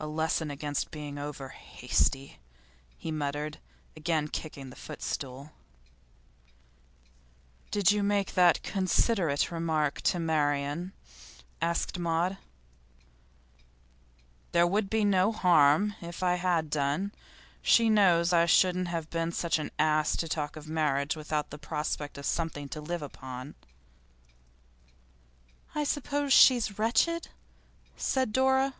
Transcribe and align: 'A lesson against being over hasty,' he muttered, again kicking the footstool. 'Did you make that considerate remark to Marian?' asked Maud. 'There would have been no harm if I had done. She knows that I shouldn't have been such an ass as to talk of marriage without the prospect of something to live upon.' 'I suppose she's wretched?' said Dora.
'A 0.00 0.08
lesson 0.08 0.50
against 0.50 0.90
being 0.90 1.16
over 1.16 1.50
hasty,' 1.50 2.40
he 2.98 3.12
muttered, 3.12 3.58
again 3.94 4.26
kicking 4.26 4.68
the 4.68 4.74
footstool. 4.74 5.52
'Did 7.70 7.92
you 7.92 8.02
make 8.02 8.34
that 8.34 8.64
considerate 8.64 9.52
remark 9.52 10.00
to 10.00 10.18
Marian?' 10.18 10.92
asked 11.60 12.00
Maud. 12.00 12.36
'There 14.50 14.66
would 14.66 14.84
have 14.86 14.90
been 14.90 15.08
no 15.10 15.30
harm 15.30 15.94
if 16.00 16.20
I 16.20 16.34
had 16.34 16.68
done. 16.68 17.12
She 17.62 17.88
knows 17.88 18.30
that 18.30 18.40
I 18.40 18.46
shouldn't 18.46 18.88
have 18.88 19.08
been 19.08 19.30
such 19.30 19.60
an 19.60 19.70
ass 19.78 20.14
as 20.14 20.16
to 20.16 20.28
talk 20.28 20.56
of 20.56 20.66
marriage 20.66 21.14
without 21.14 21.50
the 21.50 21.58
prospect 21.58 22.18
of 22.18 22.26
something 22.26 22.68
to 22.70 22.80
live 22.80 23.02
upon.' 23.02 23.54
'I 25.76 25.84
suppose 25.84 26.32
she's 26.32 26.76
wretched?' 26.76 27.28
said 27.96 28.32
Dora. 28.32 28.74